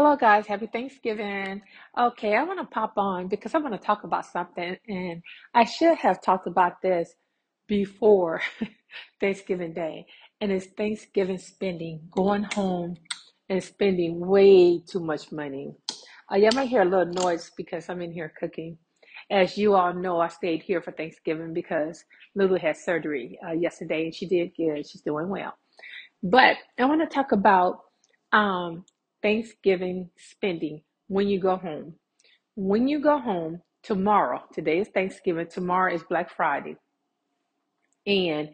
Hello, 0.00 0.14
guys. 0.14 0.46
Happy 0.46 0.68
Thanksgiving. 0.68 1.60
Okay, 1.98 2.36
I 2.36 2.44
want 2.44 2.60
to 2.60 2.66
pop 2.66 2.92
on 2.96 3.26
because 3.26 3.52
I 3.52 3.58
want 3.58 3.74
to 3.74 3.84
talk 3.84 4.04
about 4.04 4.26
something, 4.26 4.76
and 4.86 5.20
I 5.52 5.64
should 5.64 5.98
have 5.98 6.22
talked 6.22 6.46
about 6.46 6.80
this 6.80 7.16
before 7.66 8.40
Thanksgiving 9.20 9.72
Day, 9.72 10.06
and 10.40 10.52
it's 10.52 10.66
Thanksgiving 10.66 11.38
spending, 11.38 12.02
going 12.12 12.44
home 12.44 12.94
and 13.48 13.60
spending 13.60 14.24
way 14.24 14.78
too 14.78 15.00
much 15.00 15.32
money. 15.32 15.74
Uh, 16.30 16.36
you 16.36 16.50
might 16.54 16.68
hear 16.68 16.82
a 16.82 16.84
little 16.84 17.12
noise 17.12 17.50
because 17.56 17.88
I'm 17.88 18.00
in 18.00 18.12
here 18.12 18.32
cooking. 18.38 18.78
As 19.32 19.58
you 19.58 19.74
all 19.74 19.92
know, 19.92 20.20
I 20.20 20.28
stayed 20.28 20.62
here 20.62 20.80
for 20.80 20.92
Thanksgiving 20.92 21.52
because 21.52 22.04
Lulu 22.36 22.56
had 22.60 22.76
surgery 22.76 23.36
uh, 23.44 23.50
yesterday, 23.50 24.04
and 24.04 24.14
she 24.14 24.28
did 24.28 24.52
good. 24.56 24.88
She's 24.88 25.02
doing 25.02 25.28
well. 25.28 25.54
But 26.22 26.56
I 26.78 26.84
want 26.84 27.00
to 27.00 27.12
talk 27.12 27.32
about 27.32 27.80
um, 28.30 28.84
Thanksgiving 29.22 30.10
spending 30.16 30.82
when 31.08 31.28
you 31.28 31.40
go 31.40 31.56
home. 31.56 31.94
When 32.54 32.88
you 32.88 33.00
go 33.00 33.18
home 33.18 33.62
tomorrow, 33.82 34.42
today 34.52 34.78
is 34.80 34.88
Thanksgiving, 34.88 35.46
tomorrow 35.46 35.94
is 35.94 36.02
Black 36.04 36.30
Friday, 36.34 36.76
and 38.06 38.50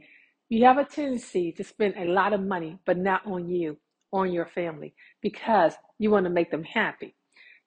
you 0.49 0.65
have 0.65 0.79
a 0.79 0.85
tendency 0.85 1.53
to 1.53 1.65
spend 1.65 1.95
a 1.97 2.05
lot 2.05 2.33
of 2.33 2.41
money, 2.43 2.79
but 2.85 2.99
not 2.99 3.27
on 3.27 3.49
you, 3.49 3.79
on 4.13 4.33
your 4.33 4.47
family, 4.47 4.95
because 5.23 5.75
you 5.99 6.11
want 6.11 6.25
to 6.25 6.31
make 6.31 6.51
them 6.51 6.65
happy. 6.65 7.15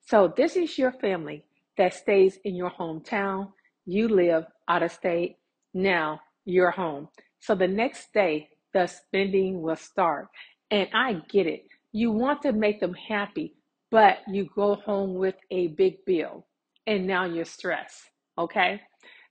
So, 0.00 0.32
this 0.36 0.56
is 0.56 0.78
your 0.78 0.92
family 0.92 1.44
that 1.76 1.94
stays 1.94 2.38
in 2.44 2.54
your 2.54 2.70
hometown. 2.70 3.52
You 3.84 4.08
live 4.08 4.44
out 4.68 4.82
of 4.82 4.92
state. 4.92 5.36
Now 5.74 6.20
you're 6.44 6.70
home. 6.70 7.08
So, 7.40 7.54
the 7.54 7.68
next 7.68 8.12
day, 8.12 8.48
the 8.72 8.86
spending 8.86 9.60
will 9.60 9.76
start. 9.76 10.28
And 10.70 10.88
I 10.94 11.20
get 11.28 11.46
it. 11.46 11.64
You 11.92 12.12
want 12.12 12.42
to 12.42 12.52
make 12.52 12.80
them 12.80 12.94
happy, 12.94 13.54
but 13.90 14.18
you 14.28 14.48
go 14.54 14.74
home 14.74 15.14
with 15.14 15.36
a 15.50 15.68
big 15.68 16.04
bill 16.04 16.46
and 16.86 17.06
now 17.06 17.24
you're 17.24 17.44
stressed, 17.44 18.02
okay? 18.36 18.80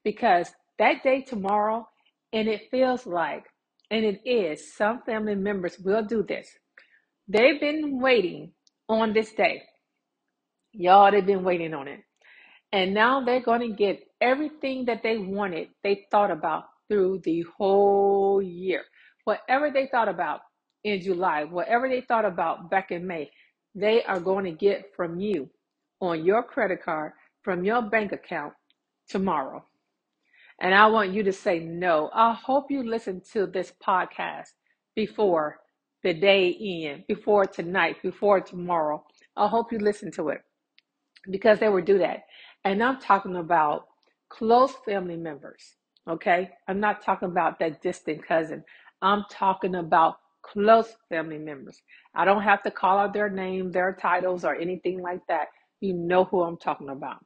Because 0.04 0.50
that 0.80 1.04
day 1.04 1.22
tomorrow, 1.22 1.88
and 2.34 2.48
it 2.48 2.70
feels 2.70 3.06
like, 3.06 3.46
and 3.90 4.06
it 4.06 4.22
is, 4.26 4.76
some 4.76 5.02
family 5.06 5.36
members 5.36 5.78
will 5.80 6.04
do 6.04 6.24
this. 6.24 6.50
They've 7.28 7.60
been 7.60 8.00
waiting 8.00 8.52
on 8.90 9.14
this 9.14 9.32
day. 9.34 9.64
Y'all, 10.74 11.12
they've 11.12 11.26
been 11.26 11.44
waiting 11.44 11.74
on 11.74 11.88
it. 11.88 12.02
And 12.72 12.94
now 12.94 13.24
they're 13.24 13.42
going 13.42 13.62
to 13.62 13.76
get 13.76 14.00
everything 14.22 14.86
that 14.86 15.02
they 15.04 15.18
wanted, 15.18 15.70
they 15.84 16.06
thought 16.12 16.32
about 16.32 16.66
through 16.90 17.22
the 17.24 17.44
whole 17.58 18.42
year. 18.42 18.84
Whatever 19.24 19.72
they 19.72 19.88
thought 19.88 20.10
about 20.10 20.42
in 20.84 21.02
July, 21.02 21.44
whatever 21.44 21.90
they 21.90 22.02
thought 22.02 22.26
about 22.26 22.70
back 22.70 22.92
in 22.92 23.06
May, 23.06 23.32
they 23.76 24.04
are 24.04 24.20
going 24.20 24.46
to 24.46 24.52
get 24.52 24.96
from 24.96 25.20
you 25.20 25.50
on 26.00 26.24
your 26.26 26.44
credit 26.44 26.84
card, 26.84 27.14
from 27.44 27.64
your 27.64 27.82
bank 27.82 28.12
account 28.12 28.54
tomorrow. 29.10 29.64
And 30.60 30.74
I 30.74 30.88
want 30.88 31.14
you 31.14 31.24
to 31.24 31.34
say 31.34 31.60
no. 31.60 32.10
I 32.14 32.34
hope 32.34 32.72
you 32.72 32.84
listen 32.84 33.22
to 33.34 33.46
this 33.46 33.74
podcast 33.86 34.50
before 34.96 35.60
the 36.04 36.14
day 36.14 36.56
end, 36.60 37.04
before 37.08 37.46
tonight, 37.46 37.98
before 38.02 38.42
tomorrow. 38.42 39.04
I 39.36 39.48
hope 39.48 39.72
you 39.72 39.80
listen 39.80 40.12
to 40.14 40.30
it 40.30 40.42
because 41.30 41.60
they 41.60 41.70
will 41.70 41.84
do 41.84 42.00
that. 42.00 42.24
And 42.64 42.84
I'm 42.84 43.00
talking 43.00 43.36
about 43.36 43.88
close 44.30 44.74
family 44.86 45.18
members. 45.18 45.76
Okay. 46.10 46.50
I'm 46.68 46.80
not 46.80 47.04
talking 47.04 47.30
about 47.30 47.60
that 47.60 47.82
distant 47.82 48.26
cousin. 48.26 48.64
I'm 49.02 49.26
talking 49.30 49.76
about 49.76 50.18
close 50.52 50.96
family 51.10 51.38
members. 51.38 51.82
I 52.16 52.26
don't 52.26 52.44
have 52.44 52.64
to 52.64 52.72
call 52.72 52.98
out 52.98 53.14
their 53.14 53.30
name, 53.30 53.72
their 53.72 53.98
titles, 54.00 54.44
or 54.44 54.56
anything 54.56 55.02
like 55.02 55.22
that. 55.28 55.48
You 55.82 55.94
know 55.94 56.26
who 56.26 56.42
I'm 56.44 56.58
talking 56.58 56.90
about. 56.90 57.18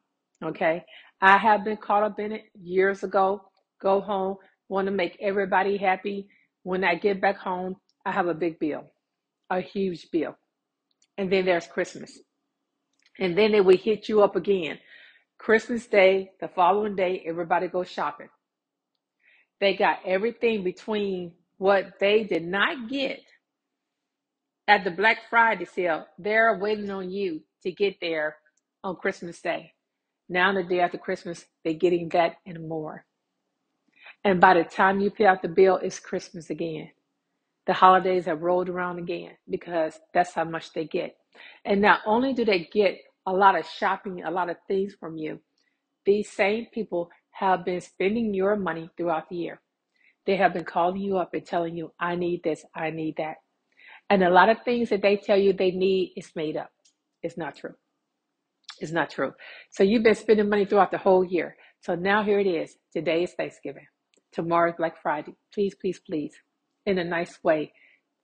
Okay. 0.43 0.83
I 1.21 1.37
have 1.37 1.63
been 1.63 1.77
caught 1.77 2.03
up 2.03 2.19
in 2.19 2.31
it 2.31 2.43
years 2.59 3.03
ago. 3.03 3.43
Go 3.81 4.01
home, 4.01 4.37
want 4.69 4.87
to 4.87 4.91
make 4.91 5.17
everybody 5.21 5.77
happy. 5.77 6.27
When 6.63 6.83
I 6.83 6.95
get 6.95 7.21
back 7.21 7.37
home, 7.37 7.75
I 8.05 8.11
have 8.11 8.27
a 8.27 8.33
big 8.33 8.59
bill, 8.59 8.91
a 9.49 9.61
huge 9.61 10.09
bill. 10.11 10.35
And 11.17 11.31
then 11.31 11.45
there's 11.45 11.67
Christmas. 11.67 12.19
And 13.19 13.37
then 13.37 13.51
they 13.51 13.61
will 13.61 13.77
hit 13.77 14.09
you 14.09 14.21
up 14.23 14.35
again. 14.35 14.79
Christmas 15.37 15.87
Day, 15.87 16.31
the 16.39 16.47
following 16.47 16.95
day, 16.95 17.23
everybody 17.25 17.67
goes 17.67 17.89
shopping. 17.89 18.29
They 19.59 19.75
got 19.75 19.99
everything 20.05 20.63
between 20.63 21.33
what 21.61 21.99
they 21.99 22.23
did 22.23 22.43
not 22.43 22.89
get 22.89 23.19
at 24.67 24.83
the 24.83 24.89
Black 24.89 25.17
Friday 25.29 25.65
sale. 25.65 26.07
They're 26.17 26.57
waiting 26.57 26.89
on 26.89 27.11
you 27.11 27.41
to 27.61 27.71
get 27.71 27.97
there 28.01 28.37
on 28.83 28.95
Christmas 28.95 29.39
Day. 29.39 29.73
Now, 30.27 30.49
on 30.49 30.55
the 30.55 30.63
day 30.63 30.79
after 30.79 30.97
Christmas, 30.97 31.45
they're 31.63 31.75
getting 31.75 32.09
that 32.09 32.37
and 32.47 32.67
more. 32.67 33.05
And 34.23 34.41
by 34.41 34.55
the 34.55 34.63
time 34.63 35.01
you 35.01 35.11
pay 35.11 35.27
out 35.27 35.43
the 35.43 35.49
bill, 35.49 35.77
it's 35.83 35.99
Christmas 35.99 36.49
again. 36.49 36.89
The 37.67 37.73
holidays 37.73 38.25
have 38.25 38.41
rolled 38.41 38.67
around 38.67 38.97
again 38.97 39.33
because 39.47 39.99
that's 40.15 40.33
how 40.33 40.45
much 40.45 40.73
they 40.73 40.85
get. 40.85 41.15
And 41.63 41.79
not 41.79 41.99
only 42.07 42.33
do 42.33 42.43
they 42.43 42.67
get 42.73 42.97
a 43.27 43.31
lot 43.31 43.55
of 43.55 43.67
shopping, 43.67 44.23
a 44.23 44.31
lot 44.31 44.49
of 44.49 44.57
things 44.67 44.95
from 44.99 45.15
you, 45.15 45.39
these 46.07 46.27
same 46.27 46.65
people 46.73 47.11
have 47.33 47.63
been 47.63 47.81
spending 47.81 48.33
your 48.33 48.55
money 48.55 48.89
throughout 48.97 49.29
the 49.29 49.35
year. 49.35 49.61
They 50.25 50.35
have 50.37 50.53
been 50.53 50.65
calling 50.65 51.01
you 51.01 51.17
up 51.17 51.33
and 51.33 51.45
telling 51.45 51.75
you, 51.75 51.91
I 51.99 52.15
need 52.15 52.43
this, 52.43 52.63
I 52.75 52.91
need 52.91 53.15
that. 53.17 53.37
And 54.09 54.23
a 54.23 54.29
lot 54.29 54.49
of 54.49 54.57
things 54.63 54.89
that 54.89 55.01
they 55.01 55.17
tell 55.17 55.37
you 55.37 55.53
they 55.53 55.71
need 55.71 56.13
is 56.15 56.31
made 56.35 56.57
up. 56.57 56.71
It's 57.23 57.37
not 57.37 57.55
true. 57.55 57.75
It's 58.79 58.91
not 58.91 59.09
true. 59.09 59.33
So 59.71 59.83
you've 59.83 60.03
been 60.03 60.15
spending 60.15 60.49
money 60.49 60.65
throughout 60.65 60.91
the 60.91 60.97
whole 60.97 61.23
year. 61.23 61.55
So 61.81 61.95
now 61.95 62.23
here 62.23 62.39
it 62.39 62.47
is. 62.47 62.75
Today 62.93 63.23
is 63.23 63.33
Thanksgiving. 63.33 63.85
Tomorrow 64.31 64.71
is 64.71 64.75
Black 64.77 65.01
Friday. 65.01 65.35
Please, 65.53 65.75
please, 65.79 65.99
please, 65.99 66.33
in 66.85 66.97
a 66.97 67.03
nice 67.03 67.37
way, 67.43 67.73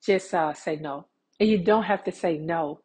just 0.06 0.34
uh, 0.34 0.54
say 0.54 0.76
no. 0.78 1.08
And 1.40 1.50
you 1.50 1.64
don't 1.64 1.84
have 1.84 2.04
to 2.06 2.12
say 2.12 2.38
no. 2.38 2.82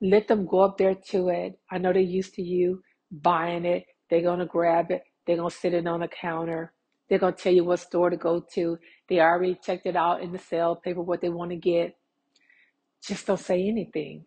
Let 0.00 0.28
them 0.28 0.46
go 0.46 0.60
up 0.60 0.78
there 0.78 0.94
to 1.10 1.28
it. 1.28 1.58
I 1.70 1.78
know 1.78 1.92
they're 1.92 2.02
used 2.02 2.34
to 2.34 2.42
you 2.42 2.82
buying 3.10 3.64
it. 3.64 3.84
They're 4.10 4.22
going 4.22 4.38
to 4.38 4.46
grab 4.46 4.90
it. 4.90 5.02
They're 5.26 5.36
going 5.36 5.50
to 5.50 5.56
sit 5.56 5.74
it 5.74 5.86
on 5.86 6.00
the 6.00 6.08
counter. 6.08 6.72
They're 7.08 7.18
going 7.18 7.34
to 7.34 7.42
tell 7.42 7.52
you 7.52 7.64
what 7.64 7.80
store 7.80 8.10
to 8.10 8.16
go 8.16 8.44
to. 8.54 8.78
They 9.08 9.20
already 9.20 9.58
checked 9.62 9.86
it 9.86 9.96
out 9.96 10.22
in 10.22 10.32
the 10.32 10.38
sale 10.38 10.76
paper, 10.76 11.02
what 11.02 11.20
they 11.20 11.30
want 11.30 11.50
to 11.50 11.56
get. 11.56 11.96
Just 13.06 13.26
don't 13.26 13.40
say 13.40 13.66
anything. 13.68 14.24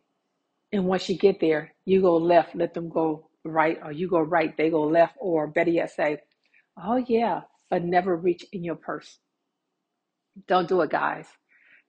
And 0.72 0.86
once 0.86 1.09
you 1.09 1.18
get 1.18 1.40
there, 1.40 1.74
you 1.86 2.02
go 2.02 2.18
left, 2.18 2.56
let 2.56 2.74
them 2.74 2.90
go 2.90 3.28
right, 3.44 3.78
or 3.84 3.92
you 3.92 4.09
go 4.09 4.19
right, 4.22 4.56
they 4.58 4.69
go 4.69 4.84
left, 4.84 5.16
or 5.19 5.47
better 5.47 5.69
yet, 5.72 5.92
say, 5.92 6.18
oh 6.81 6.97
yeah, 7.08 7.42
but 7.69 7.84
never 7.84 8.16
reach 8.16 8.46
in 8.53 8.64
your 8.64 8.75
purse. 8.75 9.19
Don't 10.48 10.69
do 10.69 10.81
it, 10.81 10.90
guys. 10.90 11.28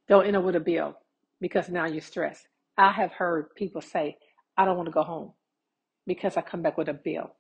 Don't 0.08 0.26
end 0.26 0.36
up 0.36 0.44
with 0.44 0.56
a 0.56 0.60
bill 0.60 0.96
because 1.40 1.68
now 1.68 1.86
you're 1.86 2.02
stressed. 2.02 2.48
I 2.76 2.90
have 2.92 3.12
heard 3.12 3.54
people 3.54 3.80
say, 3.80 4.16
I 4.56 4.64
don't 4.64 4.76
want 4.76 4.86
to 4.88 4.92
go 4.92 5.02
home 5.04 5.32
because 6.06 6.36
I 6.36 6.42
come 6.42 6.62
back 6.62 6.76
with 6.76 6.88
a 6.88 6.94
bill. 6.94 7.34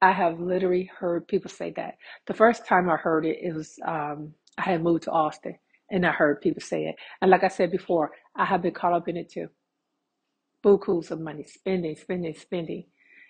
I 0.00 0.12
have 0.12 0.40
literally 0.40 0.90
heard 0.98 1.26
people 1.28 1.50
say 1.50 1.72
that. 1.76 1.96
The 2.26 2.34
first 2.34 2.66
time 2.66 2.88
I 2.88 2.96
heard 2.96 3.26
it, 3.26 3.38
it 3.42 3.54
was 3.54 3.78
um, 3.86 4.34
I 4.56 4.62
had 4.62 4.82
moved 4.82 5.04
to 5.04 5.10
Austin, 5.10 5.56
and 5.90 6.06
I 6.06 6.12
heard 6.12 6.40
people 6.40 6.62
say 6.62 6.84
it. 6.86 6.96
And 7.20 7.30
like 7.30 7.44
I 7.44 7.48
said 7.48 7.70
before, 7.72 8.12
I 8.36 8.44
have 8.44 8.62
been 8.62 8.74
caught 8.74 8.92
up 8.92 9.08
in 9.08 9.16
it 9.16 9.30
too. 9.30 9.48
Bukus 10.64 11.10
of 11.10 11.20
money, 11.20 11.44
spending, 11.44 11.96
spending, 11.96 12.34
spending, 12.34 12.84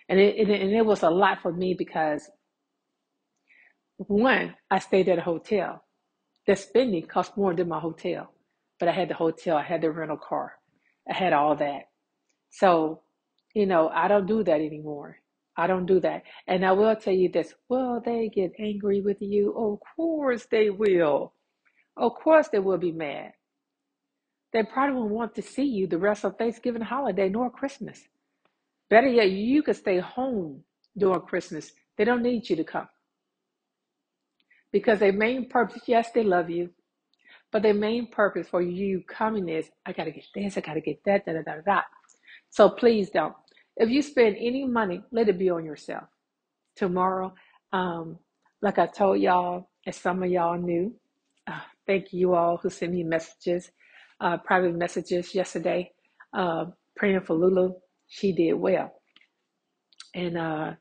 and 0.09 0.19
it, 0.19 0.35
it 0.35 0.49
and 0.49 0.71
it 0.73 0.85
was 0.85 1.03
a 1.03 1.09
lot 1.09 1.41
for 1.41 1.51
me 1.53 1.75
because 1.77 2.29
one, 3.97 4.55
I 4.71 4.79
stayed 4.79 5.09
at 5.09 5.19
a 5.19 5.21
hotel. 5.23 5.83
The 6.47 6.55
spending 6.55 7.05
cost 7.07 7.37
more 7.37 7.53
than 7.53 7.67
my 7.67 7.79
hotel, 7.79 8.33
but 8.79 8.89
I 8.89 8.91
had 8.93 9.09
the 9.09 9.15
hotel, 9.15 9.57
I 9.57 9.63
had 9.63 9.81
the 9.81 9.91
rental 9.91 10.17
car, 10.17 10.53
I 11.09 11.13
had 11.15 11.33
all 11.33 11.55
that. 11.57 11.83
So, 12.51 13.01
you 13.53 13.65
know, 13.65 13.89
I 13.89 14.07
don't 14.07 14.27
do 14.27 14.43
that 14.43 14.61
anymore. 14.61 15.17
I 15.59 15.67
don't 15.67 15.85
do 15.85 15.99
that. 15.99 16.23
And 16.47 16.65
I 16.65 16.71
will 16.71 16.95
tell 16.95 17.13
you 17.13 17.29
this 17.29 17.53
will 17.67 18.01
they 18.03 18.29
get 18.33 18.53
angry 18.57 19.01
with 19.01 19.17
you? 19.19 19.53
Of 19.57 19.79
course 19.95 20.47
they 20.49 20.69
will. 20.69 21.33
Of 21.97 22.13
course 22.15 22.47
they 22.47 22.59
will 22.59 22.77
be 22.77 22.93
mad. 22.93 23.33
They 24.53 24.63
probably 24.63 24.95
won't 24.95 25.11
want 25.11 25.35
to 25.35 25.41
see 25.41 25.65
you 25.65 25.85
the 25.85 25.97
rest 25.97 26.23
of 26.23 26.37
Thanksgiving 26.37 26.81
holiday 26.81 27.27
nor 27.27 27.51
Christmas. 27.51 28.01
Better 28.89 29.09
yet, 29.09 29.31
you 29.31 29.61
could 29.61 29.75
stay 29.75 29.99
home 29.99 30.63
during 30.97 31.21
Christmas. 31.21 31.71
They 31.97 32.05
don't 32.05 32.23
need 32.23 32.49
you 32.49 32.55
to 32.55 32.63
come. 32.63 32.87
Because 34.71 34.99
their 34.99 35.13
main 35.13 35.49
purpose, 35.49 35.81
yes, 35.87 36.09
they 36.15 36.23
love 36.23 36.49
you, 36.49 36.69
but 37.51 37.63
their 37.63 37.73
main 37.73 38.07
purpose 38.07 38.47
for 38.47 38.61
you 38.61 39.03
coming 39.07 39.49
is, 39.49 39.69
I 39.85 39.91
gotta 39.91 40.11
get 40.11 40.25
this, 40.33 40.57
I 40.57 40.61
gotta 40.61 40.81
get 40.81 41.03
that, 41.05 41.25
da 41.25 41.33
da 41.33 41.41
da 41.41 41.61
da. 41.65 41.81
So 42.49 42.69
please 42.69 43.09
don't. 43.09 43.35
If 43.79 43.89
you 43.89 44.01
spend 44.03 44.37
any 44.39 44.65
money, 44.65 45.01
let 45.11 45.29
it 45.29 45.39
be 45.39 45.49
on 45.49 45.65
yourself. 45.65 46.05
Tomorrow, 46.75 47.33
um, 47.73 48.19
like 48.61 48.79
I 48.79 48.87
told 48.87 49.21
y'all, 49.21 49.69
as 49.87 49.97
some 49.97 50.23
of 50.23 50.29
y'all 50.31 50.57
knew, 50.59 50.93
uh, 51.47 51.61
thank 51.87 52.13
you 52.13 52.35
all 52.35 52.57
who 52.57 52.69
sent 52.69 52.93
me 52.93 53.03
messages, 53.03 53.71
uh, 54.21 54.37
private 54.37 54.75
messages 54.75 55.33
yesterday, 55.35 55.91
uh, 56.33 56.65
praying 56.97 57.21
for 57.21 57.35
Lulu. 57.35 57.73
she 58.07 58.33
did 58.33 58.53
well. 58.53 58.93
And 60.15 60.37
uh, 60.37 60.73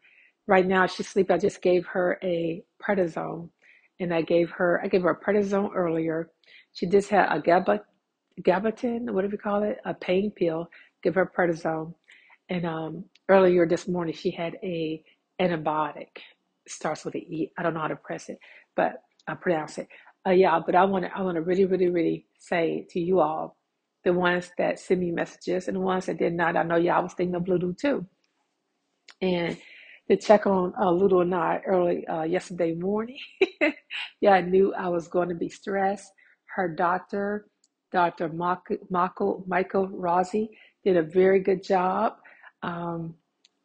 right 0.48 0.66
now 0.66 0.86
she's 0.86 1.06
asleep. 1.08 1.30
I 1.30 1.38
just 1.38 1.62
gave 1.62 1.86
her 1.88 2.18
a 2.24 2.64
prednisone, 2.82 3.50
and 4.00 4.14
I 4.14 4.22
gave 4.22 4.50
her 4.52 4.80
I 4.84 4.88
gave 4.88 5.02
her 5.02 5.10
a 5.10 5.20
prednisone 5.24 5.70
earlier. 5.74 6.30
She 6.72 6.86
just 6.86 7.10
had 7.10 7.28
a 7.30 7.40
GABA, 7.40 7.82
Gabapentin, 8.42 9.10
whatever 9.12 9.32
you 9.34 9.38
call 9.38 9.62
it, 9.64 9.78
a 9.84 9.94
pain 9.94 10.32
pill. 10.36 10.68
Give 11.02 11.14
her 11.16 11.30
prednisone, 11.36 11.94
and 12.50 12.66
um, 12.66 13.04
earlier 13.28 13.66
this 13.66 13.88
morning 13.88 14.14
she 14.14 14.30
had 14.32 14.56
a 14.62 15.02
antibiotic. 15.40 16.08
Starts 16.68 17.04
with 17.04 17.14
an 17.16 17.22
E. 17.22 17.52
I 17.58 17.62
don't 17.62 17.74
know 17.74 17.80
how 17.80 17.88
to 17.88 17.96
press 17.96 18.28
it, 18.30 18.38
but 18.76 19.02
I 19.28 19.34
pronounce 19.34 19.78
it. 19.78 19.88
Uh, 20.26 20.32
yeah, 20.32 20.60
but 20.64 20.74
I 20.76 20.84
want 20.84 21.06
to 21.06 21.16
I 21.16 21.22
want 21.22 21.36
to 21.36 21.42
really, 21.42 21.64
really, 21.66 21.90
really 21.90 22.26
say 22.38 22.86
to 22.90 23.00
you 23.00 23.20
all, 23.20 23.56
the 24.04 24.12
ones 24.14 24.50
that 24.58 24.78
send 24.80 25.00
me 25.00 25.12
messages 25.12 25.68
and 25.68 25.76
the 25.76 25.80
ones 25.82 26.06
that 26.06 26.18
did 26.18 26.34
not. 26.34 26.56
I 26.56 26.64
know 26.64 26.76
y'all 26.76 27.02
was 27.04 27.14
thinking 27.14 27.36
of 27.36 27.44
Bluetooth 27.44 27.78
too 27.78 28.06
and 29.20 29.56
to 30.10 30.16
check 30.16 30.46
on 30.46 30.72
uh, 30.80 30.90
Ludo 30.90 31.20
and 31.20 31.34
I 31.34 31.60
early 31.66 32.06
uh, 32.06 32.22
yesterday 32.22 32.74
morning. 32.74 33.18
yeah, 34.20 34.32
I 34.32 34.40
knew 34.40 34.74
I 34.74 34.88
was 34.88 35.08
going 35.08 35.28
to 35.28 35.34
be 35.34 35.48
stressed. 35.50 36.10
Her 36.56 36.68
doctor, 36.68 37.48
Dr. 37.92 38.30
Michael, 38.30 39.44
Michael 39.46 39.88
Rossi, 39.88 40.50
did 40.84 40.96
a 40.96 41.02
very 41.02 41.40
good 41.40 41.62
job. 41.62 42.14
Um, 42.62 43.14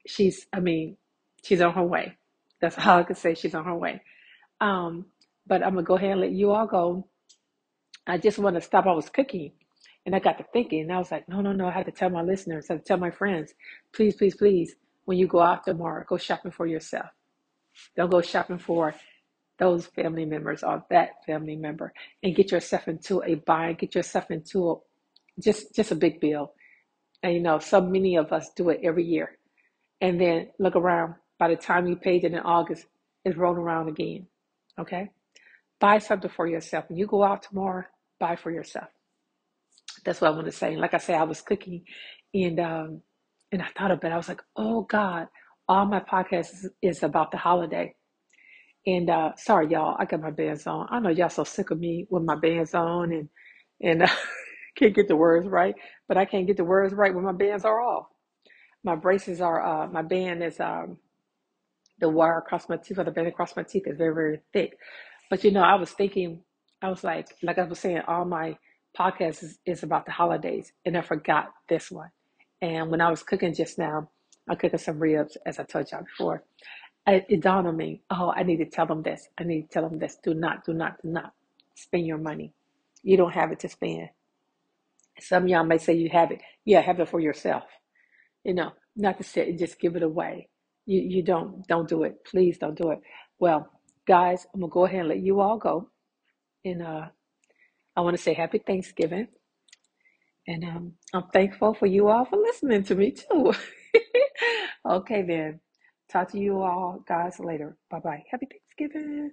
she's, 0.07 0.45
I 0.53 0.59
mean, 0.59 0.97
she's 1.43 1.61
on 1.61 1.73
her 1.73 1.83
way. 1.83 2.17
That's 2.61 2.77
all 2.77 2.99
I 2.99 3.03
can 3.03 3.15
say. 3.15 3.35
She's 3.35 3.55
on 3.55 3.65
her 3.65 3.75
way. 3.75 4.01
Um, 4.61 5.05
but 5.45 5.63
I'm 5.63 5.75
to 5.75 5.83
go 5.83 5.95
ahead 5.95 6.11
and 6.11 6.21
let 6.21 6.31
you 6.31 6.51
all 6.51 6.67
go. 6.67 7.07
I 8.07 8.17
just 8.17 8.39
want 8.39 8.55
to 8.55 8.61
stop. 8.61 8.85
I 8.85 8.93
was 8.93 9.09
cooking 9.09 9.51
and 10.05 10.15
I 10.15 10.19
got 10.19 10.37
to 10.37 10.45
thinking, 10.51 10.81
and 10.81 10.91
I 10.93 10.97
was 10.97 11.11
like, 11.11 11.29
no, 11.29 11.41
no, 11.41 11.53
no. 11.53 11.67
I 11.67 11.71
had 11.71 11.85
to 11.85 11.91
tell 11.91 12.09
my 12.09 12.21
listeners, 12.21 12.67
I 12.69 12.73
had 12.73 12.83
to 12.83 12.87
tell 12.87 12.97
my 12.97 13.11
friends, 13.11 13.53
please, 13.93 14.15
please, 14.15 14.35
please 14.35 14.75
when 15.05 15.17
you 15.17 15.27
go 15.27 15.41
out 15.41 15.65
tomorrow, 15.65 16.03
go 16.07 16.17
shopping 16.17 16.51
for 16.51 16.65
yourself. 16.65 17.07
Don't 17.95 18.11
go 18.11 18.21
shopping 18.21 18.57
for 18.57 18.95
those 19.57 19.85
family 19.87 20.25
members 20.25 20.63
or 20.63 20.83
that 20.89 21.25
family 21.25 21.55
member 21.55 21.93
and 22.21 22.35
get 22.35 22.51
yourself 22.51 22.87
into 22.87 23.23
a 23.23 23.35
bind, 23.35 23.77
get 23.77 23.95
yourself 23.95 24.29
into 24.31 24.71
a, 24.71 24.75
just 25.41 25.73
just 25.75 25.91
a 25.91 25.95
big 25.95 26.19
bill. 26.19 26.53
And 27.23 27.33
you 27.33 27.41
know, 27.41 27.59
so 27.59 27.81
many 27.81 28.17
of 28.17 28.33
us 28.33 28.51
do 28.55 28.69
it 28.69 28.81
every 28.83 29.05
year. 29.05 29.37
And 30.01 30.21
then 30.21 30.49
look 30.59 30.75
around. 30.75 31.15
By 31.39 31.49
the 31.49 31.57
time 31.57 31.87
you 31.87 31.95
paid 31.97 32.25
it 32.25 32.33
in 32.33 32.39
August, 32.39 32.85
it's 33.25 33.37
rolling 33.37 33.61
around 33.61 33.89
again. 33.89 34.27
Okay? 34.79 35.09
Buy 35.79 35.99
something 35.99 36.29
for 36.31 36.47
yourself. 36.47 36.85
When 36.89 36.97
you 36.99 37.07
go 37.07 37.23
out 37.23 37.43
tomorrow, 37.43 37.85
buy 38.19 38.35
for 38.37 38.51
yourself. 38.51 38.87
That's 40.05 40.21
what 40.21 40.29
I 40.31 40.35
want 40.35 40.47
to 40.47 40.51
say. 40.51 40.73
And 40.73 40.81
like 40.81 40.93
I 40.93 40.97
said, 40.99 41.17
I 41.17 41.23
was 41.23 41.41
cooking 41.41 41.83
and 42.33 42.59
um, 42.59 43.01
and 43.51 43.61
I 43.61 43.67
thought 43.77 43.91
of 43.91 44.03
it. 44.03 44.11
I 44.11 44.17
was 44.17 44.27
like, 44.29 44.41
oh 44.55 44.83
God, 44.83 45.27
all 45.69 45.85
my 45.85 45.99
podcasts 46.01 46.53
is, 46.53 46.69
is 46.81 47.03
about 47.03 47.31
the 47.31 47.37
holiday. 47.37 47.95
And 48.85 49.09
uh, 49.09 49.31
sorry, 49.37 49.69
y'all, 49.69 49.95
I 49.99 50.05
got 50.05 50.21
my 50.21 50.31
bands 50.31 50.67
on. 50.67 50.87
I 50.91 50.99
know 50.99 51.09
y'all 51.09 51.29
so 51.29 51.43
sick 51.45 51.71
of 51.71 51.79
me 51.79 52.07
with 52.09 52.23
my 52.23 52.35
bands 52.35 52.73
on 52.73 53.13
and 53.13 53.29
and 53.81 54.03
uh, 54.03 54.07
can't 54.75 54.95
get 54.95 55.07
the 55.07 55.15
words 55.15 55.47
right, 55.47 55.75
but 56.07 56.17
I 56.17 56.25
can't 56.25 56.47
get 56.47 56.57
the 56.57 56.63
words 56.63 56.93
right 56.93 57.13
when 57.13 57.23
my 57.23 57.31
bands 57.33 57.65
are 57.65 57.81
off. 57.81 58.07
My 58.83 58.95
braces 58.95 59.41
are, 59.41 59.61
uh, 59.65 59.87
my 59.87 60.01
band 60.01 60.43
is 60.43 60.59
um, 60.59 60.97
the 61.99 62.09
wire 62.09 62.39
across 62.39 62.69
my 62.69 62.77
teeth, 62.77 62.99
or 62.99 63.03
the 63.03 63.11
band 63.11 63.27
across 63.27 63.55
my 63.55 63.63
teeth 63.63 63.87
is 63.87 63.97
very, 63.97 64.13
very 64.13 64.39
thick. 64.53 64.77
But 65.29 65.43
you 65.43 65.51
know, 65.51 65.61
I 65.61 65.75
was 65.75 65.91
thinking, 65.91 66.41
I 66.81 66.89
was 66.89 67.03
like, 67.03 67.27
like 67.43 67.57
I 67.57 67.63
was 67.63 67.79
saying, 67.79 68.01
all 68.07 68.25
my 68.25 68.57
podcasts 68.97 69.43
is, 69.43 69.59
is 69.65 69.83
about 69.83 70.05
the 70.05 70.11
holidays, 70.11 70.73
and 70.85 70.97
I 70.97 71.01
forgot 71.01 71.53
this 71.69 71.91
one. 71.91 72.09
And 72.61 72.89
when 72.91 73.01
I 73.01 73.09
was 73.09 73.23
cooking 73.23 73.53
just 73.53 73.77
now, 73.77 74.09
I'm 74.49 74.57
cooking 74.57 74.79
some 74.79 74.99
ribs, 74.99 75.37
as 75.45 75.59
I 75.59 75.63
told 75.63 75.91
y'all 75.91 76.03
before. 76.03 76.43
It, 77.07 77.25
it 77.29 77.41
dawned 77.41 77.67
on 77.67 77.77
me, 77.77 78.01
oh, 78.11 78.33
I 78.35 78.43
need 78.43 78.57
to 78.57 78.65
tell 78.65 78.85
them 78.85 79.03
this. 79.03 79.27
I 79.37 79.43
need 79.43 79.63
to 79.63 79.67
tell 79.69 79.89
them 79.89 79.99
this. 79.99 80.17
Do 80.23 80.33
not, 80.33 80.65
do 80.65 80.73
not, 80.73 81.01
do 81.01 81.09
not 81.09 81.33
spend 81.75 82.05
your 82.07 82.17
money. 82.17 82.53
You 83.03 83.17
don't 83.17 83.33
have 83.33 83.51
it 83.51 83.59
to 83.61 83.69
spend. 83.69 84.09
Some 85.21 85.43
of 85.43 85.49
y'all 85.49 85.65
may 85.65 85.79
say 85.79 85.93
you 85.95 86.09
have 86.11 86.31
it. 86.31 86.41
Yeah, 86.65 86.81
have 86.81 86.99
it 86.99 87.09
for 87.09 87.19
yourself. 87.21 87.63
You 88.43 88.55
know, 88.55 88.71
not 88.95 89.17
to 89.19 89.23
sit 89.23 89.47
and 89.49 89.59
just 89.59 89.79
give 89.79 89.95
it 89.95 90.03
away. 90.03 90.49
You 90.85 91.01
you 91.01 91.23
don't 91.23 91.67
don't 91.67 91.89
do 91.89 92.03
it. 92.03 92.17
Please 92.25 92.57
don't 92.59 92.77
do 92.77 92.91
it. 92.91 92.99
Well, 93.39 93.69
guys, 94.07 94.47
I'm 94.53 94.61
gonna 94.61 94.71
go 94.71 94.85
ahead 94.85 95.01
and 95.01 95.09
let 95.09 95.19
you 95.21 95.41
all 95.41 95.57
go. 95.59 95.89
And 96.65 96.83
uh 96.83 97.07
I 97.95 98.01
want 98.01 98.17
to 98.17 98.23
say 98.23 98.33
happy 98.33 98.59
Thanksgiving. 98.59 99.27
And 100.47 100.63
um, 100.65 100.93
I'm 101.13 101.25
thankful 101.33 101.73
for 101.73 101.85
you 101.85 102.09
all 102.09 102.25
for 102.25 102.37
listening 102.37 102.83
to 102.85 102.95
me 102.95 103.11
too. 103.11 103.53
okay, 104.89 105.23
then. 105.23 105.59
Talk 106.11 106.31
to 106.31 106.39
you 106.39 106.61
all 106.61 107.03
guys 107.07 107.39
later. 107.39 107.77
Bye 107.89 107.99
bye. 107.99 108.23
Happy 108.31 108.47
Thanksgiving. 108.51 109.31